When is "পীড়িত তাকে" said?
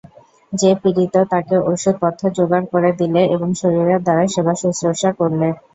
0.81-1.55